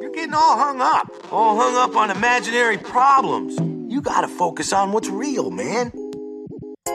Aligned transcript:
You're 0.00 0.12
getting 0.12 0.34
all 0.34 0.56
hung 0.58 0.80
up, 0.80 1.10
all 1.32 1.56
hung 1.56 1.76
up 1.76 1.96
on 1.96 2.10
imaginary 2.10 2.78
problems. 2.78 3.58
You 3.92 4.00
gotta 4.00 4.28
focus 4.28 4.72
on 4.72 4.92
what's 4.92 5.08
real, 5.08 5.50
man. 5.50 5.92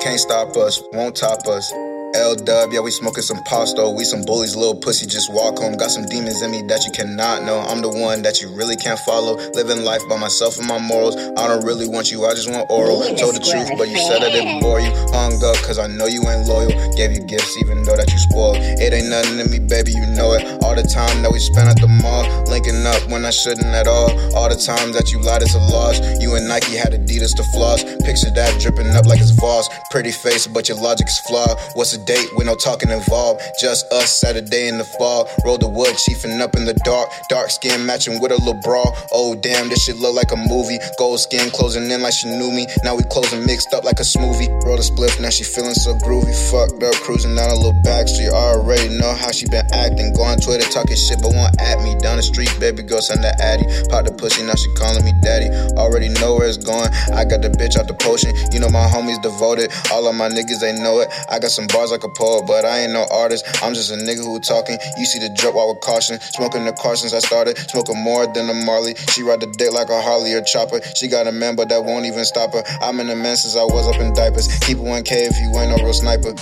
Can't 0.00 0.20
stop 0.20 0.56
us, 0.56 0.82
won't 0.92 1.16
top 1.16 1.46
us. 1.46 1.72
L 2.14 2.36
Dub, 2.36 2.72
yeah, 2.72 2.80
we 2.80 2.90
smoking 2.90 3.22
some 3.22 3.42
pasta. 3.44 3.88
We 3.88 4.04
some 4.04 4.20
bullies, 4.22 4.54
little 4.54 4.76
pussy, 4.76 5.06
just 5.06 5.32
walk 5.32 5.58
home. 5.58 5.76
Got 5.78 5.90
some 5.90 6.04
demons 6.04 6.42
in 6.42 6.50
me 6.50 6.60
that 6.68 6.84
you 6.84 6.92
cannot 6.92 7.42
know. 7.42 7.60
I'm 7.60 7.80
the 7.80 7.88
one 7.88 8.20
that 8.20 8.42
you 8.42 8.52
really 8.52 8.76
can't 8.76 8.98
follow. 9.00 9.40
Living 9.56 9.82
life 9.82 10.02
by 10.10 10.18
myself 10.18 10.58
and 10.58 10.68
my 10.68 10.78
morals. 10.78 11.16
I 11.16 11.48
don't 11.48 11.64
really 11.64 11.88
want 11.88 12.12
you, 12.12 12.26
I 12.26 12.34
just 12.34 12.50
want 12.50 12.68
oral. 12.68 13.00
Told 13.16 13.36
the 13.36 13.40
truth, 13.40 13.72
but 13.78 13.88
you 13.88 13.96
said 13.96 14.20
I 14.20 14.28
didn't 14.28 14.60
bore 14.60 14.80
you. 14.80 14.92
Hung 15.16 15.40
up, 15.40 15.56
cause 15.64 15.78
I 15.78 15.86
know 15.86 16.04
you 16.04 16.20
ain't 16.28 16.46
loyal. 16.46 16.68
Gave 16.96 17.12
you 17.16 17.24
gifts, 17.24 17.56
even 17.64 17.82
though 17.82 17.96
that 17.96 18.12
you 18.12 18.18
spoiled. 18.18 18.60
It 18.60 18.92
ain't 18.92 19.08
nothing 19.08 19.40
to 19.40 19.48
me, 19.48 19.58
baby, 19.58 19.92
you 19.92 20.04
know 20.12 20.36
it. 20.36 20.44
All 20.60 20.76
the 20.76 20.84
time 20.84 21.24
that 21.24 21.32
we 21.32 21.40
spent 21.40 21.72
at 21.72 21.80
the 21.80 21.88
mall. 21.88 22.28
Linking 22.52 22.84
up 22.84 23.00
when 23.08 23.24
I 23.24 23.32
shouldn't 23.32 23.72
at 23.72 23.88
all. 23.88 24.12
All 24.36 24.52
the 24.52 24.60
times 24.60 24.92
that 25.00 25.12
you 25.12 25.18
lied, 25.24 25.40
it's 25.40 25.56
a 25.56 25.64
loss. 25.72 25.96
You 26.20 26.36
and 26.36 26.44
Nike 26.44 26.76
had 26.76 26.92
Adidas 26.92 27.32
to 27.40 27.44
floss. 27.56 27.84
Picture 28.04 28.28
that 28.36 28.60
dripping 28.60 28.92
up 28.92 29.06
like 29.06 29.20
it's 29.20 29.32
Voss. 29.32 29.72
Pretty 29.90 30.12
face, 30.12 30.46
but 30.46 30.68
your 30.68 30.76
logic's 30.76 31.18
flawed. 31.24 31.56
What's 31.72 31.96
a 31.96 32.01
date 32.06 32.28
with 32.34 32.46
no 32.46 32.54
talking 32.54 32.90
involved? 32.90 33.42
Just 33.60 33.90
us 33.92 34.10
Saturday 34.10 34.68
in 34.68 34.78
the 34.78 34.84
fall. 34.84 35.28
Roll 35.44 35.58
the 35.58 35.68
wood, 35.68 35.94
chiefing 35.96 36.40
up 36.40 36.56
in 36.56 36.64
the 36.64 36.74
dark. 36.84 37.08
Dark 37.28 37.50
skin 37.50 37.84
matching 37.86 38.20
with 38.20 38.32
a 38.32 38.36
little 38.36 38.60
bra. 38.62 38.84
Oh 39.12 39.34
damn, 39.34 39.68
this 39.68 39.84
shit 39.84 39.96
look 39.96 40.14
like 40.14 40.32
a 40.32 40.36
movie. 40.36 40.78
Gold 40.98 41.20
skin 41.20 41.50
closing 41.50 41.90
in 41.90 42.02
like 42.02 42.14
she 42.14 42.28
knew 42.28 42.50
me. 42.50 42.66
Now 42.84 42.96
we 42.96 43.04
closing 43.04 43.44
mixed 43.46 43.72
up 43.74 43.84
like 43.84 44.00
a 44.00 44.06
smoothie. 44.06 44.48
Roll 44.64 44.76
a 44.76 44.82
spliff, 44.82 45.20
now 45.20 45.30
she 45.30 45.44
feeling 45.44 45.74
so 45.74 45.94
groovy. 45.94 46.34
Fucked 46.50 46.82
up, 46.82 46.94
cruising 47.02 47.34
down 47.34 47.50
a 47.50 47.54
little 47.54 47.80
back 47.82 48.08
street. 48.08 48.30
Already 48.30 48.88
know 48.98 49.14
how 49.14 49.30
she 49.30 49.46
been 49.48 49.66
acting. 49.72 50.12
Go 50.14 50.22
on 50.22 50.38
Twitter 50.38 50.68
talking 50.70 50.96
shit, 50.96 51.20
but 51.22 51.32
won't 51.32 51.54
at 51.60 51.80
me. 51.82 51.94
Down 52.00 52.16
the 52.16 52.22
street, 52.22 52.50
baby 52.58 52.82
girl, 52.82 53.00
send 53.00 53.22
the 53.22 53.32
addy. 53.40 53.64
Pop 53.88 54.04
the 54.04 54.12
pussy, 54.12 54.42
now 54.42 54.54
she 54.54 54.72
calling 54.74 55.04
me 55.04 55.12
daddy. 55.22 55.48
Already 55.76 56.08
know 56.20 56.36
where 56.36 56.48
it's 56.48 56.58
going. 56.58 56.90
I 57.12 57.24
got 57.24 57.42
the 57.42 57.50
bitch 57.50 57.76
out 57.76 57.86
the 57.86 57.94
potion. 57.94 58.34
You 58.52 58.60
know 58.60 58.68
my 58.68 58.86
homies 58.86 59.20
devoted. 59.22 59.70
All 59.92 60.08
of 60.08 60.14
my 60.14 60.28
niggas, 60.28 60.60
they 60.60 60.72
know 60.72 61.00
it. 61.00 61.08
I 61.30 61.38
got 61.38 61.50
some 61.50 61.66
bars 61.68 61.91
like 61.92 62.04
a 62.04 62.08
poet, 62.08 62.46
but 62.46 62.64
I 62.64 62.80
ain't 62.80 62.92
no 62.92 63.06
artist. 63.12 63.44
I'm 63.62 63.74
just 63.74 63.92
a 63.92 63.96
nigga 63.96 64.24
who 64.24 64.40
talking. 64.40 64.78
You 64.98 65.04
see 65.04 65.20
the 65.20 65.28
drip 65.36 65.54
while 65.54 65.68
with 65.68 65.80
caution. 65.80 66.18
Smoking 66.32 66.64
the 66.64 66.72
car 66.72 66.96
since 66.96 67.12
I 67.12 67.20
started. 67.20 67.58
Smoking 67.70 68.02
more 68.02 68.26
than 68.26 68.48
a 68.48 68.54
Marley. 68.54 68.96
She 69.12 69.22
ride 69.22 69.40
the 69.40 69.46
dick 69.46 69.72
like 69.72 69.90
a 69.90 70.00
Harley 70.00 70.32
or 70.32 70.42
chopper. 70.42 70.80
She 70.96 71.06
got 71.06 71.28
a 71.28 71.32
man, 71.32 71.54
but 71.54 71.68
that 71.68 71.84
won't 71.84 72.06
even 72.06 72.24
stop 72.24 72.52
her. 72.54 72.64
I'm 72.80 72.98
in 73.00 73.06
the 73.06 73.16
man 73.16 73.36
since 73.36 73.54
I 73.54 73.64
was 73.64 73.86
up 73.86 74.00
in 74.00 74.12
diapers. 74.14 74.48
Keep 74.64 74.78
it 74.78 74.84
1K 74.84 75.30
if 75.30 75.36
you 75.38 75.52
ain't 75.60 75.70
no 75.70 75.78
real 75.84 75.92
sniper. 75.92 76.34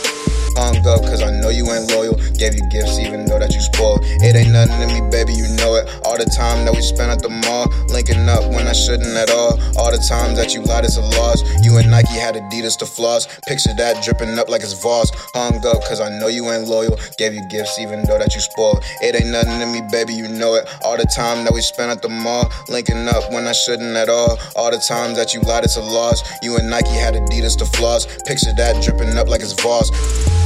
Hung 0.59 0.83
up, 0.83 1.03
cause 1.07 1.23
I 1.23 1.31
know 1.31 1.49
you 1.49 1.71
ain't 1.71 1.91
loyal. 1.95 2.19
Gave 2.35 2.55
you 2.55 2.67
gifts 2.71 2.99
even 2.99 3.25
though 3.25 3.39
that 3.39 3.55
you 3.55 3.61
spoiled. 3.61 4.03
It 4.03 4.35
ain't 4.35 4.51
nothing 4.51 4.83
to 4.83 4.87
me, 4.91 4.99
baby, 5.11 5.33
you 5.33 5.47
know 5.55 5.79
it. 5.79 5.87
All 6.03 6.19
the 6.19 6.27
time 6.27 6.67
that 6.67 6.75
we 6.75 6.83
spent 6.83 7.11
at 7.11 7.23
the 7.23 7.31
mall. 7.31 7.71
Linking 7.87 8.10
up 8.41 8.51
when 8.53 8.67
I 8.67 8.73
shouldn't 8.73 9.17
at 9.17 9.31
all. 9.31 9.61
All 9.77 9.91
the 9.93 10.03
times 10.09 10.37
that 10.37 10.55
you 10.55 10.63
lied, 10.63 10.85
it's 10.85 10.97
a 10.97 11.05
loss. 11.21 11.43
You 11.63 11.77
and 11.79 11.91
Nike 11.91 12.15
had 12.15 12.35
Adidas 12.35 12.79
to 12.79 12.87
floss. 12.87 13.27
Picture 13.47 13.75
that 13.77 14.03
dripping 14.03 14.39
up 14.39 14.49
like 14.49 14.63
it's 14.63 14.73
Voss. 14.81 15.11
Hung 15.35 15.57
up, 15.67 15.85
cause 15.85 16.01
I 16.01 16.09
know 16.19 16.29
you 16.29 16.51
ain't 16.51 16.67
loyal. 16.67 16.99
Gave 17.19 17.35
you 17.35 17.47
gifts 17.49 17.79
even 17.79 18.03
though 18.05 18.19
that 18.19 18.35
you 18.35 18.41
spoiled. 18.41 18.83
It 19.03 19.15
ain't 19.15 19.31
nothing 19.31 19.59
to 19.61 19.67
me, 19.67 19.83
baby, 19.91 20.15
you 20.15 20.29
know 20.29 20.55
it. 20.55 20.69
All 20.85 20.97
the 20.97 21.09
time 21.15 21.45
that 21.45 21.53
we 21.53 21.61
spent 21.61 21.91
at 21.91 22.03
the 22.03 22.09
mall. 22.09 22.51
Linking 22.69 23.09
up 23.09 23.31
when 23.33 23.47
I 23.47 23.53
shouldn't 23.53 23.97
at 23.97 24.09
all. 24.09 24.39
All 24.57 24.71
the 24.71 24.79
times 24.79 25.17
that 25.17 25.35
you 25.35 25.41
lied, 25.43 25.65
it's 25.65 25.77
a 25.77 25.83
loss. 25.83 26.23
You 26.43 26.57
and 26.57 26.71
Nike 26.71 26.97
had 26.97 27.15
Adidas 27.15 27.59
to 27.59 27.67
floss. 27.67 28.07
Picture 28.25 28.53
that 28.57 28.83
dripping 28.83 29.17
up 29.17 29.29
like 29.29 29.43
it's 29.43 29.53
Voss. 29.53 29.91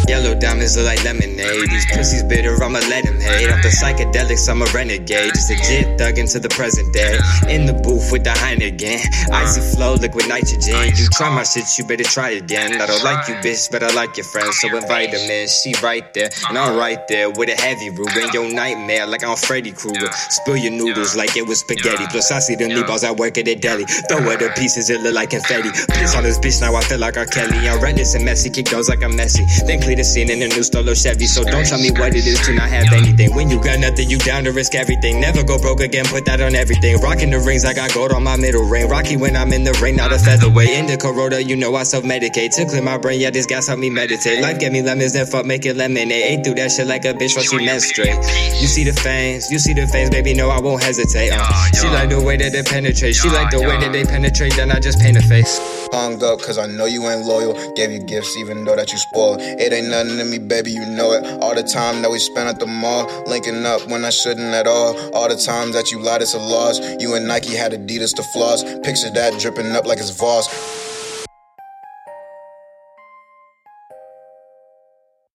Yellow 0.09 0.35
diamonds 0.39 0.77
look 0.77 0.87
like 0.87 1.03
lemonade. 1.05 1.71
These 1.71 1.87
pussies 1.93 2.23
bitter, 2.23 2.55
I'ma 2.63 2.81
let 2.91 3.05
them 3.05 3.21
hate. 3.21 3.51
Off 3.51 3.63
the 3.63 3.69
psychedelics, 3.69 4.49
I'm 4.49 4.63
a 4.63 4.67
renegade. 4.67 5.33
Just 5.35 5.51
a 5.51 5.57
jit 5.57 5.99
thug 5.99 6.19
into 6.19 6.39
the 6.39 6.49
present 6.51 6.93
day. 6.93 7.19
In 7.49 7.67
the 7.67 7.73
booth 7.73 8.13
with 8.13 8.25
the 8.25 8.31
Heineken. 8.31 9.01
Icy 9.33 9.61
flow, 9.75 9.95
liquid 9.95 10.29
nitrogen. 10.29 10.93
You 10.97 11.09
try 11.13 11.35
my 11.35 11.43
shit, 11.43 11.65
you 11.79 11.87
better 11.87 12.05
try 12.05 12.31
again. 12.31 12.81
I 12.81 12.87
don't 12.87 13.03
like 13.03 13.29
you, 13.29 13.35
bitch, 13.37 13.71
but 13.71 13.83
I 13.83 13.93
like 13.95 14.17
your 14.17 14.25
friends. 14.27 14.61
So 14.61 14.69
invite 14.77 15.13
them 15.13 15.31
in. 15.31 15.49
She 15.49 15.75
right 15.83 16.13
there, 16.15 16.31
and 16.49 16.59
I'm 16.59 16.77
right 16.77 17.01
there 17.09 17.31
with 17.31 17.49
a 17.49 17.57
heavy 17.57 17.91
ruin. 17.91 18.29
Your 18.33 18.53
nightmare, 18.53 19.07
like 19.07 19.25
I'm 19.25 19.37
Freddy 19.37 19.73
Krueger. 19.73 20.11
Spill 20.31 20.57
your 20.57 20.73
noodles 20.73 21.17
like 21.17 21.37
it 21.37 21.47
was 21.47 21.61
spaghetti. 21.61 22.05
Plus, 22.11 22.31
I 22.31 22.41
see 22.41 22.57
the 22.57 22.65
meatballs 22.65 23.05
at 23.05 23.17
work 23.17 23.39
at 23.39 23.47
the 23.47 23.55
deli. 23.55 23.85
Throw 24.09 24.21
her 24.21 24.37
the 24.37 24.53
pieces, 24.57 24.91
it 24.91 25.01
look 25.01 25.15
like 25.15 25.31
confetti. 25.31 25.71
Piss 25.71 26.15
on 26.15 26.25
this 26.25 26.39
bitch, 26.39 26.61
now 26.61 26.75
I 26.75 26.83
feel 26.83 26.99
like 26.99 27.17
R. 27.17 27.27
Kelly. 27.27 27.69
I'm 27.69 27.81
redness 27.83 28.15
and 28.15 28.25
messy, 28.25 28.51
kick 28.51 28.67
those 28.67 28.89
like 28.89 29.03
I'm 29.03 29.13
Messi. 29.13 29.45
Then 29.67 29.81
clear 29.95 30.03
the 30.03 30.05
scene 30.05 30.31
in 30.31 30.43
a 30.43 30.49
new 30.49 30.63
Stolo 30.63 30.95
Chevy. 30.95 31.27
So 31.27 31.45
don't 31.45 31.67
tell 31.67 31.79
me 31.79 31.91
what 31.91 32.15
it 32.15 32.27
is 32.27 32.41
to 32.47 32.55
not 32.55 32.69
have 32.69 32.93
anything. 32.93 33.35
When 33.35 33.51
you 33.51 33.63
got 33.63 33.79
nothing, 33.79 34.11
you 34.11 34.19
down 34.19 34.45
to 34.45 34.53
risk 34.53 34.75
everything. 34.75 35.21
Never 35.21 35.43
go 35.43 35.59
broke 35.59 35.81
again, 35.81 36.05
put 36.07 36.25
that 36.27 36.41
on 36.41 36.55
everything. 36.55 37.01
Rocking 37.01 37.31
the 37.31 37.39
rings, 37.39 37.65
I 37.65 37.75
got 37.75 37.93
gold 37.95 38.13
on 38.13 38.23
my 38.23 38.37
middle 38.37 38.69
ring. 38.69 38.89
Rocky 38.89 39.17
when 39.17 39.37
I'm 39.37 39.53
in 39.53 39.65
the 39.65 39.73
ring, 39.83 39.97
not 39.97 40.13
a 40.13 40.19
featherweight. 40.19 40.71
In 40.71 40.87
the 40.87 40.97
Corona, 40.97 41.39
you 41.39 41.57
know 41.57 41.75
I 41.75 41.85
self 41.85 42.05
medicate. 42.05 42.55
To 42.57 42.65
clear 42.67 42.83
my 42.83 42.99
brain, 42.99 43.21
yeah, 43.21 43.31
this 43.31 43.47
gas 43.47 43.69
help 43.69 43.79
me 43.79 43.91
meditate. 43.91 44.43
Life 44.43 44.59
gave 44.59 44.73
me 44.73 44.83
lemons, 44.83 45.13
then 45.13 45.27
fuck, 45.27 45.47
make 45.47 45.65
it 45.67 45.77
lemonade. 45.77 46.13
Ate 46.13 46.45
through 46.45 46.55
that 46.55 46.73
shit 46.73 46.87
like 46.87 47.05
a 47.05 47.15
bitch 47.15 47.37
while 47.37 47.45
she 47.45 47.65
menstruate. 47.65 48.17
You 48.61 48.67
see 48.67 48.85
the 48.85 48.93
fangs, 48.93 49.51
you 49.51 49.59
see 49.59 49.75
the 49.75 49.87
fangs, 49.87 50.11
baby, 50.11 50.35
no, 50.35 50.51
I 50.51 50.61
won't 50.61 50.83
hesitate. 50.83 51.31
Uh. 51.33 51.45
She 51.75 51.87
like 51.89 52.11
the 52.11 52.21
way 52.21 52.37
that 52.37 52.53
they 52.53 52.63
penetrate. 52.63 53.15
She 53.15 53.29
like 53.29 53.51
the 53.51 53.61
way 53.61 53.79
that 53.79 53.93
they 53.93 54.05
penetrate, 54.05 54.57
then 54.57 54.71
I 54.71 54.81
just 54.81 54.99
paint 54.99 55.17
a 55.17 55.23
face. 55.23 55.59
Hung 55.95 56.21
up, 56.25 56.43
cause 56.43 56.59
I 56.59 56.67
know 56.67 56.87
you 56.87 57.09
ain't 57.09 57.25
loyal. 57.25 57.55
Gave 57.75 57.93
you 57.93 58.01
gifts 58.01 58.37
even 58.37 58.65
though 58.65 58.75
that 58.75 58.91
you 58.91 58.99
spoiled. 58.99 59.41
It 59.41 59.73
ain't 59.73 59.91
nothing 59.91 60.19
to 60.19 60.25
me, 60.25 60.39
baby, 60.39 60.73
you 60.73 60.85
know 60.87 61.13
it. 61.13 61.25
All 61.41 61.55
the 61.55 61.63
time 61.63 62.03
that 62.03 62.11
we 62.11 62.19
spent 62.19 62.49
at 62.49 62.59
the 62.59 62.67
mall. 62.67 63.07
Linking 63.29 63.65
up 63.65 63.87
when 63.87 64.05
I 64.05 64.11
shouldn't 64.11 64.53
at 64.53 64.67
all. 64.67 64.99
All 65.15 65.29
the 65.29 65.37
times 65.37 65.75
that 65.75 65.93
you 65.93 66.01
lied, 66.01 66.21
it's 66.21 66.35
a 66.35 66.39
loss. 66.39 66.81
You 66.99 67.15
and 67.15 67.29
Nike 67.29 67.55
had 67.55 67.71
Adidas 67.71 68.13
to 68.17 68.25
floss. 68.25 68.65
Picture 68.83 69.11
that 69.11 69.41
dripping 69.41 69.71
up 69.71 69.87
like 69.87 69.99
it's 69.99 70.11
Voss. 70.11 70.49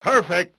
Perfect. 0.02 0.59